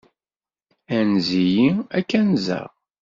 Anez-iyi, 0.97 1.69
ad 1.97 2.03
k-anzeɣ. 2.09 2.69